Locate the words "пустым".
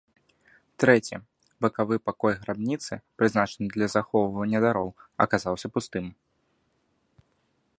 5.77-6.05